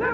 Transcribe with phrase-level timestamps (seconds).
[0.00, 0.08] Hai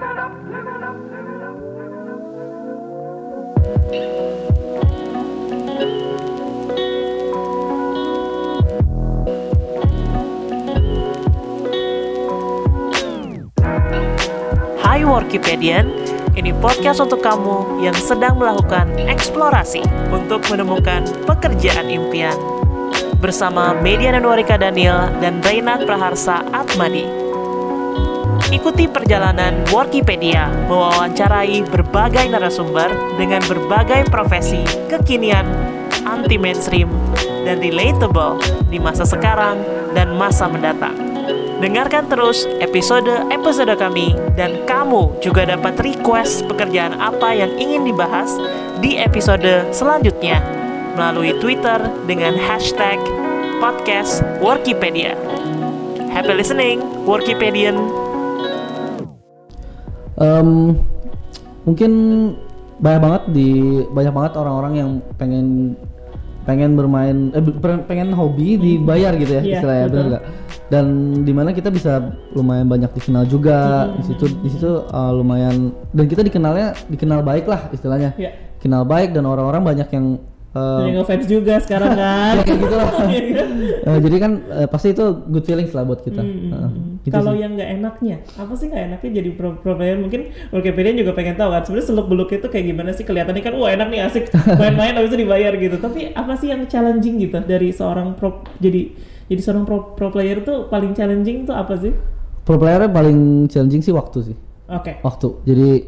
[15.07, 15.87] Workipedian,
[16.35, 22.35] ini podcast untuk kamu yang sedang melakukan eksplorasi untuk menemukan pekerjaan impian.
[23.23, 27.26] Bersama Median Anwarika Daniel dan Reina Praharsa Atmadi.
[28.47, 35.43] Ikuti perjalanan Workipedia mewawancarai berbagai narasumber dengan berbagai profesi kekinian,
[36.07, 36.87] anti mainstream,
[37.43, 38.39] dan relatable
[38.71, 39.59] di masa sekarang
[39.99, 40.95] dan masa mendatang.
[41.59, 48.31] Dengarkan terus episode-episode kami dan kamu juga dapat request pekerjaan apa yang ingin dibahas
[48.79, 50.39] di episode selanjutnya
[50.95, 53.03] melalui Twitter dengan hashtag
[53.59, 55.19] podcast Workipedia.
[56.15, 58.06] Happy listening, Workipedian!
[60.17, 60.81] Em,
[61.69, 61.93] mungkin
[62.77, 63.49] banyak banget di
[63.89, 65.77] banyak banget orang-orang yang pengen
[66.47, 67.43] pengen bermain eh,
[67.85, 70.25] pengen hobi dibayar gitu ya Iya, istilahnya benar nggak?
[70.67, 70.87] Dan
[71.27, 76.05] di mana kita bisa lumayan banyak dikenal juga di situ di situ uh, lumayan dan
[76.07, 78.15] kita dikenalnya dikenal baik lah istilahnya.
[78.17, 78.31] Iya.
[78.57, 80.19] kenal baik dan orang-orang banyak yang
[80.57, 82.33] uh, Yang ngefans juga sekarang kan.
[82.41, 82.91] ya kayak gitu lah?
[83.87, 86.71] Uh, jadi kan uh, pasti itu good feelings lah buat kita Hmm, Uh,
[87.05, 89.95] gitu Kalau yang nggak enaknya, apa sih nggak enaknya jadi pro, pro player?
[89.95, 91.63] Mungkin Wikipedia juga pengen tahu kan.
[91.63, 93.07] Sebenarnya seluk beluk itu kayak gimana sih?
[93.07, 94.25] Kelihatannya kan, wah enak nih asik
[94.61, 95.79] main-main habis itu dibayar gitu.
[95.79, 98.91] Tapi apa sih yang challenging gitu dari seorang pro jadi
[99.27, 101.95] jadi seorang pro, pro player tuh paling challenging tuh apa sih?
[102.47, 104.37] pro player paling challenging sih waktu sih
[104.71, 105.03] Oke.
[105.03, 105.83] waktu jadi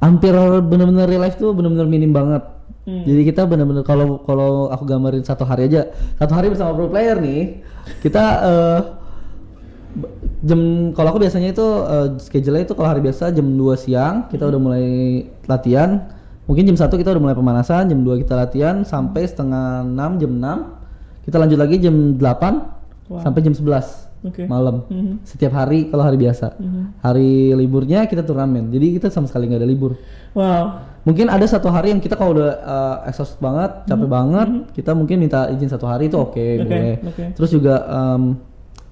[0.00, 0.32] hampir
[0.64, 2.40] bener-bener real life tuh bener-bener minim banget
[2.88, 3.04] Hmm.
[3.04, 7.20] jadi kita bener-bener kalau kalau aku gambarin satu hari aja satu hari bersama pro player
[7.20, 7.60] nih
[8.00, 8.24] kita
[9.92, 10.08] b-
[10.40, 10.60] jam
[10.96, 14.56] kalau aku biasanya itu eh, schedule-nya itu kalau hari biasa jam 2 siang kita udah
[14.56, 14.86] mulai
[15.44, 16.08] latihan
[16.48, 20.32] mungkin jam satu kita udah mulai pemanasan jam 2 kita latihan sampai setengah 6 jam
[20.32, 23.24] 6 kita lanjut lagi jam 8 Wow.
[23.24, 24.44] sampai jam 11 Oke.
[24.44, 25.22] malam Mhm.
[25.22, 26.58] setiap hari kalau hari biasa
[26.98, 29.92] hari liburnya kita turnamen jadi kita sama sekali nggak ada libur
[30.32, 30.84] Wow.
[31.02, 35.16] mungkin ada satu hari yang kita kalau udah uh, exhaust banget capek banget kita mungkin
[35.18, 37.24] minta izin satu hari itu oke Oke, boleh oke.
[37.32, 38.36] terus juga um,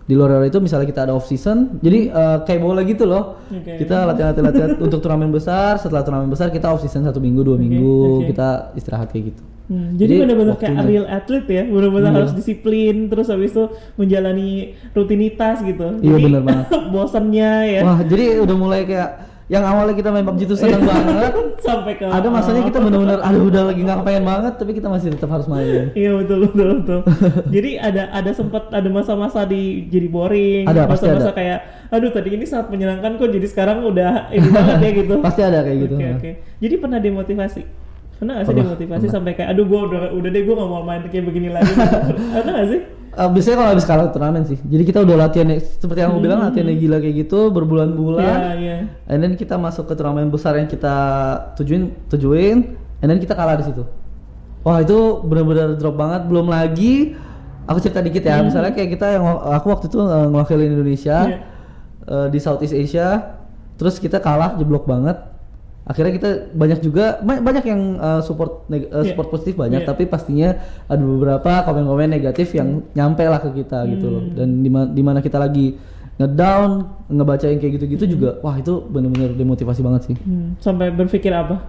[0.02, 3.42] di luar dari itu misalnya kita ada off season jadi uh, kayak bola gitu loh
[3.48, 3.76] Oke.
[3.76, 7.42] kita latihan latihan latihan untuk turnamen besar setelah turnamen besar kita off season satu minggu
[7.42, 8.30] dua minggu oke.
[8.30, 12.16] kita istirahat kayak gitu Hmm, Jadi jadi benar-benar kayak real athlete ya, benar-benar Iya.
[12.16, 13.66] harus disiplin, terus habis itu
[13.96, 14.50] menjalani
[14.92, 15.98] rutinitas gitu.
[15.98, 16.66] Iya, bener banget.
[16.92, 19.10] bosannya ya wah jadi udah mulai kayak
[19.46, 21.34] yang awalnya kita main PUBG itu seneng banget
[21.66, 25.08] sampai ke ada masanya kita bener-bener aduh udah lagi nggak kepengen banget tapi kita masih
[25.12, 27.00] tetap harus main Iya betul betul betul.
[27.54, 32.42] jadi ada ada sempat ada masa-masa di jadi boring, Ada, masa-masa kayak aduh tadi ini
[32.42, 35.14] sangat menyenangkan kok jadi sekarang udah ini banget ya gitu.
[35.20, 36.30] pasti ada kayak gitu Oke oke.
[36.56, 37.62] Jadi pernah demotivasi?
[38.16, 40.82] Pernah gak sih Pernah, demotivasi sampai kayak aduh gua udah udah deh gua gak mau
[40.82, 41.68] main kayak begini lagi.
[42.32, 42.80] pernah gak sih?
[43.16, 44.58] Eh, biasanya kalau habis kalah turnamen sih.
[44.60, 48.36] Jadi kita udah latihan seperti yang aku bilang latihannya gila kayak gitu berbulan-bulan.
[48.40, 48.76] Iya iya.
[49.08, 50.96] And then kita masuk ke turnamen besar yang kita
[51.56, 52.76] tujuin tujuin.
[53.00, 53.84] And then kita kalah di situ.
[54.64, 56.28] Wah itu benar-benar drop banget.
[56.28, 57.16] Belum lagi
[57.64, 58.40] aku cerita dikit ya.
[58.40, 61.38] Misalnya kayak kita yang aku waktu itu eh, ngewakilin Indonesia Iya.
[62.04, 63.36] eh, di Southeast Asia.
[63.76, 65.20] Terus kita kalah jeblok banget.
[65.86, 69.06] Akhirnya kita banyak juga ba- banyak yang eh, support eh, Iya.
[69.06, 69.88] support positif banyak Iya.
[69.88, 74.34] tapi pastinya ada beberapa komen-komen negatif yang nyampe lah ke kita gitu loh Hmm.
[74.34, 74.48] dan
[74.90, 75.78] di mana kita lagi
[76.16, 76.70] ngedown
[77.08, 81.60] ngebacain kayak gitu-gitu juga wah itu bener-bener demotivasi banget sih Hmm, sampai berpikir apa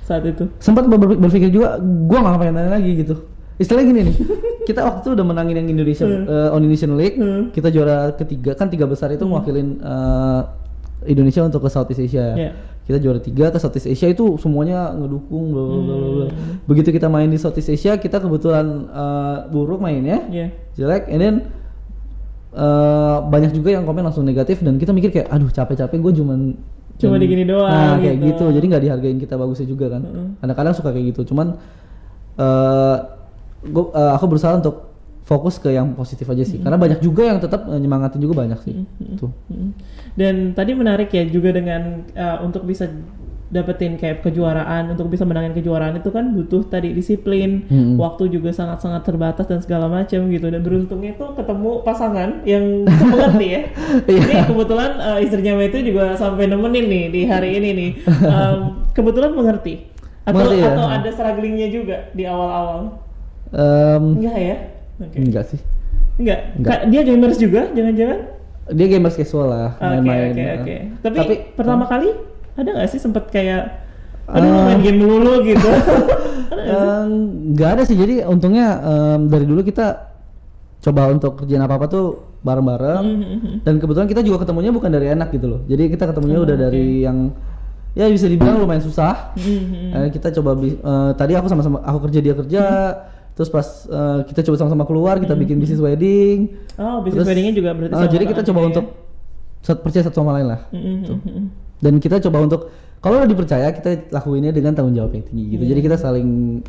[0.00, 0.44] saat itu?
[0.58, 3.14] sempat ber- berpikir juga gua nggak ngapain lagi gitu
[3.56, 4.16] istilahnya gini nih
[4.68, 7.48] kita waktu itu udah menangin yang Indonesia eh, on Indonesian League Hmm.
[7.50, 10.40] kita juara ketiga kan tiga besar itu mewakilin eh,
[11.06, 12.32] Indonesia untuk ke Southeast Asia.
[12.34, 12.52] Iya.
[12.84, 16.26] kita juara tiga ke Southeast Asia itu semuanya ngedukung bla bla bla bla, bla.
[16.64, 20.52] begitu kita main di Southeast Asia kita kebetulan eh, buruk mainnya Iya.
[20.76, 21.34] jelek and then
[22.52, 26.40] eh, banyak juga yang komen langsung negatif dan kita mikir kayak aduh capek-capek gue cuman
[26.94, 28.46] Cuma digini doang nah kayak gitu.
[28.46, 30.02] gitu jadi nggak dihargain kita bagusnya juga kan
[30.38, 31.58] kadang-kadang suka kayak gitu cuman
[32.36, 32.96] eh
[33.64, 34.93] gua, eh, aku berusaha untuk
[35.24, 38.60] fokus ke yang positif aja sih karena banyak juga yang tetap eh, nyemangatin juga banyak
[38.64, 38.74] sih
[39.16, 39.70] tuh Mm.
[40.14, 42.86] Dan tadi menarik ya juga dengan uh, untuk bisa
[43.50, 47.94] dapetin kayak kejuaraan, untuk bisa menangin kejuaraan itu kan butuh tadi disiplin, Mm-mm.
[47.98, 50.46] waktu juga sangat-sangat terbatas dan segala macam gitu.
[50.50, 53.62] Dan beruntungnya itu ketemu pasangan yang bisa mengerti ya.
[54.10, 54.22] Iya.
[54.26, 57.90] Ini kebetulan uh, istrinya Mei itu juga sampai nemenin nih di hari ini nih.
[58.34, 59.86] Um, kebetulan mengerti.
[60.24, 60.72] Atau Mengerti ya?
[60.74, 62.98] atau ada strugglingnya juga di awal-awal.
[63.54, 64.56] Em, Enggak ya?
[64.96, 65.16] Oke.
[65.18, 65.60] enggak sih
[66.14, 66.54] Enggak.
[66.54, 66.78] Enggak.
[66.88, 68.18] Dia gamers juga jangan-jangan?
[68.66, 70.76] dia gamers casual lah Oke main-main oke oke.
[71.00, 72.08] Tapi, tapi pertama kali
[72.54, 73.82] ada nggak sih sempet kayak
[74.24, 74.62] aduh Eh.
[74.64, 75.68] main game melulu gitu.
[76.48, 76.88] ada nggak sih?
[76.88, 77.04] eh,
[77.50, 80.16] nggak ada sih jadi untungnya em, dari dulu kita
[80.80, 82.06] coba untuk kerjaan apa apa tuh
[82.40, 83.52] bareng-bareng Mhm.
[83.60, 86.56] dan kebetulan kita juga ketemunya bukan dari enak gitu loh jadi kita ketemunya Oh, udah
[86.58, 87.32] dari yang
[87.92, 89.92] ya bisa dibilang lumayan susah Mhm.
[89.92, 90.72] Eh, kita coba eh,
[91.14, 92.62] tadi aku sama-sama aku kerja dia kerja
[93.34, 96.54] terus pas eh, kita coba sama-sama keluar kita bikin bisnis wedding.
[96.78, 98.66] Oh, bisnis weddingnya juga berarti sama jadi kita coba ya.
[98.70, 98.84] untuk
[99.64, 100.60] percaya satu sama lain lah.
[100.70, 101.66] Mhm.
[101.84, 102.60] dan kita coba untuk
[103.04, 105.64] kalau udah dipercaya kita lakuinnya dengan tanggung jawab yang tinggi gitu.
[105.68, 106.64] Jadi kita saling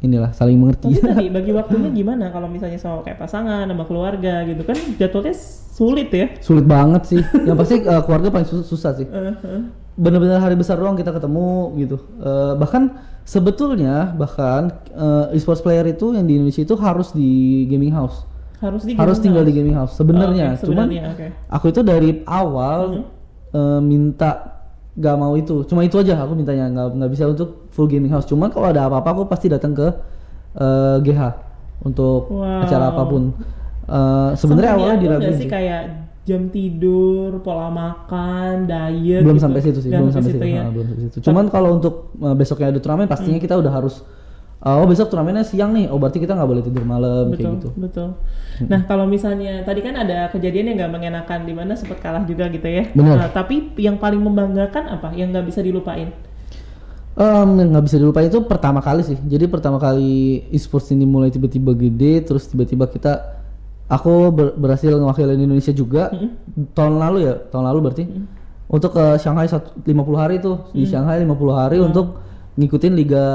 [0.00, 4.42] inilah saling mengerti Tapi tadi bagi waktunya gimana kalau misalnya sama kayak pasangan sama keluarga
[4.42, 5.36] gitu kan jadwalnya
[5.70, 6.26] sulit ya.
[6.38, 9.62] sulit banget sih yang pasti eh, keluarga paling sus- susah sih Eh, eh.
[9.94, 11.46] bener-bener hari besar doang kita ketemu
[11.78, 12.94] gitu Eh, bahkan
[13.24, 17.30] sebetulnya bahkan eh, esports player itu yang di Indonesia itu harus di
[17.66, 18.22] gaming house
[18.56, 19.50] Harus di harus tinggal house.
[19.50, 21.26] di gaming house sebenarnya Oh, oke, cuman oke.
[21.48, 22.80] aku itu dari awal
[23.50, 24.53] eh, minta
[24.94, 28.24] gak mau itu cuma itu aja aku mintanya nggak nggak bisa untuk full gaming house
[28.24, 29.86] cuman kalau ada apa-apa aku pasti datang ke
[30.54, 31.20] eh, GH
[31.82, 32.62] untuk Wow.
[32.62, 33.24] acara apa pun
[33.84, 35.82] Eh, sebenarnya awalnya diraguin sih kayak
[36.24, 39.44] jam tidur, pola makan, diet belum gitu.
[39.44, 40.64] sampai situ sih belum sampai situ, ya.
[40.64, 43.44] Ah, belum sampai situ cuman kalau untuk eh, besoknya ada turnamen pastinya Hmm.
[43.44, 44.00] kita udah harus
[44.64, 47.52] eh, oh besok turnamennya siang nih oh berarti kita nggak boleh tidur malam betul, kayak
[47.60, 48.08] gitu betul.
[48.64, 52.46] Nah kalau misalnya tadi kan ada kejadian yang nggak mengenakan di mana sempat kalah juga
[52.48, 52.86] gitu ya.
[52.94, 53.16] Benar.
[53.18, 55.10] Nah, tapi yang paling membanggakan apa?
[55.12, 56.08] Yang nggak bisa dilupain?
[57.14, 59.18] Yang nggak bisa dilupain itu pertama kali sih.
[59.18, 63.42] Jadi pertama kali e-sports ini mulai tiba-tiba gede, terus tiba-tiba kita,
[63.86, 66.10] aku ber- berhasil ngewakilin Indonesia juga
[66.74, 68.04] tahun lalu ya, tahun lalu berarti
[68.66, 72.18] untuk ke Shanghai satu- 50 hari tuh di Shanghai 50 hari untuk
[72.54, 73.26] ngikutin Liga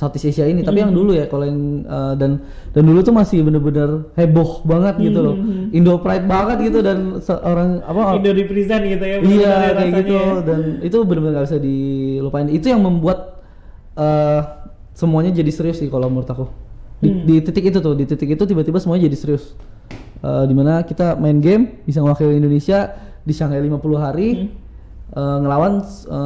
[0.00, 0.64] Southeast Asia ini.
[0.64, 2.40] Tapi yang dulu ya, kalau yang eh, dan
[2.72, 5.36] dan dulu tuh masih bener-bener heboh banget gitu loh,
[5.70, 9.16] Indo Pride banget gitu dan seorang apa Indo represent gitu ya.
[9.16, 10.32] Iya benar-benar kayak rasanya gitu ya.
[10.40, 12.48] dan itu benar-benar gak bisa dilupain.
[12.48, 13.18] Itu yang membuat
[13.94, 14.40] eh
[14.96, 16.48] semuanya jadi serius sih kalau menurut aku.
[17.00, 17.24] Di, Hmm.
[17.24, 19.52] di titik itu tuh, di titik itu tiba-tiba semuanya jadi serius.
[20.20, 24.48] Eh di mana kita main game bisa mewakili Indonesia di Shanghai 50 hari Hmm.
[25.10, 25.72] eh, ngelawan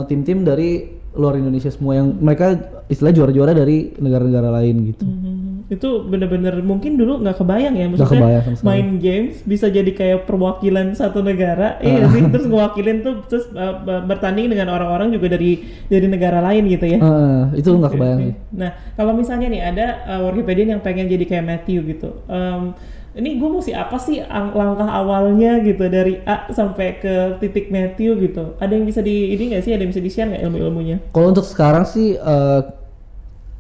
[0.07, 5.07] tim-tim dari luar Indonesia semua yang mereka istilah juara-juara dari negara-negara lain gitu.
[5.07, 10.29] Hmm, itu bener-bener mungkin dulu nggak kebayang ya maksudnya kebayang main games bisa jadi kayak
[10.29, 15.33] perwakilan satu negara iya sih terus ngewakilin tuh terus uh, ber- bertanding dengan orang-orang juga
[15.33, 18.35] dari dari negara lain gitu ya Eh, itu nggak kebayang sih.
[18.53, 22.11] Nah, kalau misalnya nih ada uh, Wikipedian yang pengen jadi kayak Matthew gitu.
[22.29, 22.77] Em,
[23.15, 28.19] ini gue mesti apa sih ang- langkah awalnya gitu dari A sampai ke titik Matthew
[28.21, 28.59] gitu.
[28.59, 29.71] Ada yang bisa di ini nggak sih?
[29.71, 30.97] Ada yang bisa di share nggak ilmu-ilmunya?
[31.09, 32.61] Kalau untuk sekarang sih eh,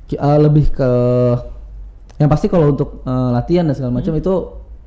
[0.06, 0.90] ki- eh, lebih ke
[2.16, 4.34] yang pasti kalau untuk eh, latihan dan segala macam itu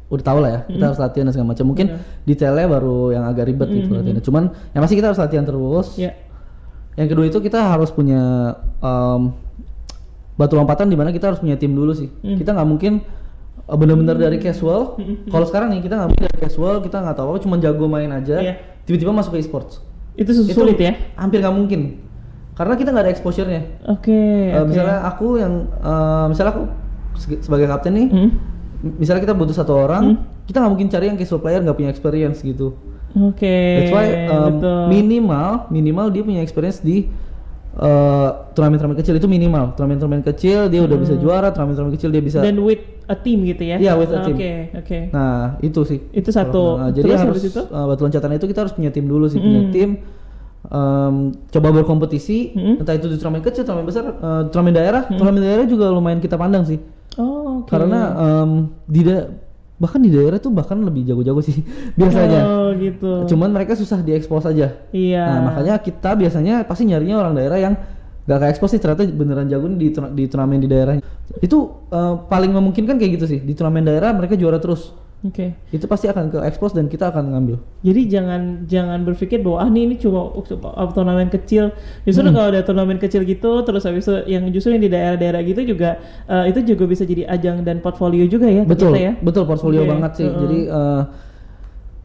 [0.07, 1.87] udah tau lah ya kita harus latihan dan segala macam mungkin
[2.23, 6.15] detailnya baru yang agak ribet gitu latihannya cuman yang pasti kita harus latihan terus Ya.
[6.95, 9.35] yang kedua itu kita harus punya em,
[10.33, 12.39] batu lompatan di mana kita harus punya tim dulu sih Hmm.
[12.39, 13.03] kita nggak mungkin
[13.69, 14.95] bener-bener dari casual
[15.27, 18.39] kalau sekarang nih kita nggak dari casual kita nggak tahu apa cuma jago main aja
[18.39, 18.53] Iya.
[18.83, 19.83] tiba-tiba masuk ke e-sports
[20.15, 20.95] Itu sulit ya?
[21.13, 21.99] hampir nggak mungkin
[22.53, 24.15] karena kita nggak ada exposure-nya Oke.
[24.47, 24.71] Eh, oke.
[24.71, 26.63] misalnya aku yang eh, misalnya aku
[27.37, 28.29] sebagai kapten nih Hmm,
[28.95, 30.15] misalnya kita butuh satu orang
[30.45, 32.71] kita nggak mungkin cari yang casual player nggak punya experience gitu
[33.19, 33.57] Oke.
[33.75, 34.81] that's why um, betul.
[34.87, 37.09] minimal minimal dia punya experience di
[37.76, 42.40] eh, turnamen-turnamen kecil itu minimal turnamen-turnamen kecil dia udah bisa juara turnamen-turnamen kecil dia bisa
[42.40, 43.78] Dan with a team gitu ya?
[43.78, 44.38] Iya, with a Oke, team.
[44.74, 45.00] oke.
[45.12, 46.76] nah itu sih Itu satu.
[46.78, 47.62] Nah, jadi Terus harus itu?
[47.62, 49.90] eh, batu loncatan itu kita harus punya tim dulu sih punya tim
[50.68, 51.16] em,
[51.47, 52.81] coba berkompetisi Mm.
[52.81, 56.36] entah itu di turnamen kecil turnamen besar eh, turnamen daerah turnamen daerah juga lumayan kita
[56.36, 56.80] pandang sih
[57.16, 57.71] Oh, oke.
[57.71, 58.02] karena
[58.44, 58.52] em,
[58.83, 59.26] di da-
[59.77, 61.61] bahkan di daerah tuh bahkan lebih jago-jago sih
[61.99, 63.29] biasanya Oh, gitu.
[63.29, 65.23] cuman mereka susah diekspos aja Iya.
[65.23, 67.73] nah makanya kita biasanya pasti nyarinya orang daerah yang
[68.25, 70.99] gak kayak ekspos sih ternyata beneran jago nih di, di turnamen di daerah
[71.39, 71.57] itu
[71.87, 74.91] eh, paling memungkinkan kayak gitu sih di turnamen daerah mereka juara terus
[75.26, 75.57] Oke.
[75.74, 79.68] itu pasti akan ke ekspos dan kita akan ngambil Jadi jangan jangan berpikir bahwa ah
[79.68, 81.74] nih ini cuma uh, turnamen kecil.
[82.06, 82.38] Justru Hmm.
[82.38, 85.97] kalau ada turnamen kecil gitu terus habis itu yang justru yang di daerah-daerah gitu juga
[86.30, 89.18] eh, itu juga bisa jadi ajang dan portfolio juga ya betul ya.
[89.18, 90.38] betul portfolio Oke, banget sih heeh.
[90.38, 91.02] jadi eh,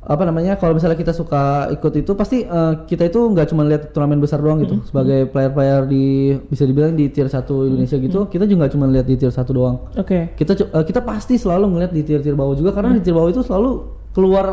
[0.02, 3.94] apa namanya kalau misalnya kita suka ikut itu pasti eh, kita itu nggak cuma lihat
[3.94, 4.82] turnamen besar doang gitu.
[4.82, 6.04] Sebagai player-player di
[6.42, 9.46] bisa dibilang di tier 1 Indonesia gitu kita juga nggak cuma lihat di tier 1
[9.48, 9.86] doang.
[9.94, 10.34] Oke.
[10.34, 13.30] kita co- eh, kita pasti selalu ngeliat di tier-tier bawah juga karena di tier bawah
[13.30, 13.70] itu selalu
[14.10, 14.46] keluar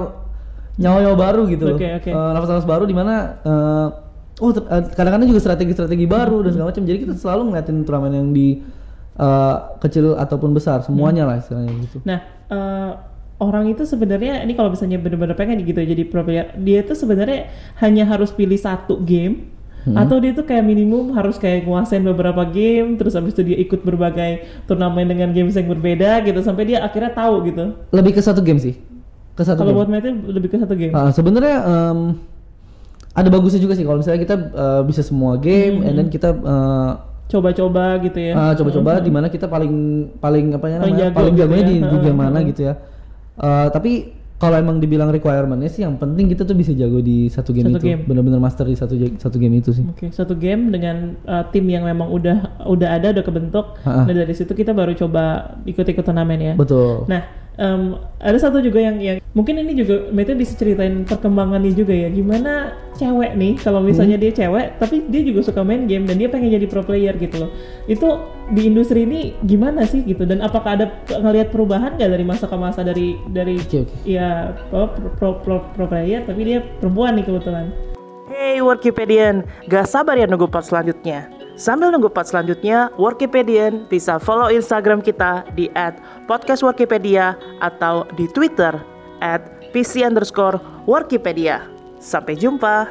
[0.77, 2.09] nyawa-nyawa baru gitu Oke, oke.
[2.13, 3.87] Eh, nafas-nafas baru di mana eh,
[4.39, 6.85] oh eh, kadang-kadang juga strategi-strategi baru dan segala macam.
[6.85, 8.61] Jadi kita selalu ngeliatin turnamen yang di
[9.17, 12.05] eh, kecil ataupun besar semuanya lah istilahnya gitu.
[12.05, 12.91] Nah, eh,
[13.39, 17.47] orang itu sebenarnya ini kalau misalnya benar-benar pengen gitu jadi pro player dia itu sebenarnya
[17.79, 19.95] hanya harus pilih satu game Hmm.
[19.95, 23.79] atau dia tuh kayak minimum harus kayak nguasain beberapa game terus habis itu dia ikut
[23.79, 28.43] berbagai turnamen dengan games yang berbeda gitu sampai dia akhirnya tahu gitu Lebih ke satu
[28.43, 28.75] game sih.
[29.31, 29.79] Ke satu kalau game.
[29.79, 31.99] buat Matthew lebih ke satu game Ah, sebenarnya em,
[33.09, 36.91] ada bagusnya juga sih kalau misalnya kita eh, bisa semua game and then kita eh,
[37.31, 39.73] coba-coba gitu ya ah, coba-coba di mana kita paling
[40.19, 41.69] paling apa ya Paling namanya jago paling gitu jagonya ya.
[41.71, 42.49] di, di game mana heeh.
[42.51, 42.73] gitu ya.
[43.39, 43.91] Eh, tapi
[44.39, 47.83] kalau emang dibilang requirementnya sih yang penting kita tuh bisa jago di satu game Satu
[47.83, 48.01] itu, game.
[48.07, 49.83] benar-benar master di satu satu game itu sih.
[49.83, 53.75] Oke, satu game dengan uh, tim yang memang udah udah ada, udah kebentuk.
[53.83, 54.07] Ha-ha.
[54.07, 56.53] Dan dari situ kita baru coba ikut-ikut turnamen ya.
[56.55, 57.03] Betul.
[57.11, 61.95] Nah, em, ada satu juga yang yang mungkin ini juga Meta bisa ceritain perkembangannya juga
[61.95, 62.11] ya.
[62.11, 64.23] Gimana cewek nih kalau misalnya Hmm.
[64.27, 67.47] dia cewek tapi dia juga suka main game dan dia pengen jadi pro player gitu
[67.47, 67.51] loh.
[67.87, 68.19] Itu
[68.51, 72.57] di industri ini gimana sih gitu dan apakah ada ngelihat perubahan nggak dari masa ke
[72.59, 73.93] masa dari dari Oke, oke.
[74.03, 77.71] ya pro, pro, pro, pro player tapi dia perempuan nih kebetulan.
[78.29, 81.27] Hey Workipedian, gak sabar ya nunggu part selanjutnya?
[81.59, 85.67] Sambil nunggu part selanjutnya, Workipedian bisa follow Instagram kita di
[86.23, 88.79] @podcastworkipedia atau di Twitter
[89.75, 90.55] @pc underscore
[90.87, 91.67] Workipedia.
[91.99, 92.87] Sampai jumpa.